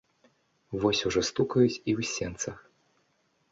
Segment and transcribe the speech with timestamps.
[0.85, 2.57] Вось ужо стукаюць і ў сенцах.